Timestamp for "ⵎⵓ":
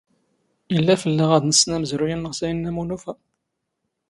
2.77-2.83